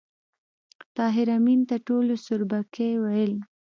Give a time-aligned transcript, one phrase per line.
[0.97, 3.33] طاهر آمین ته ټولو سوربګی ویل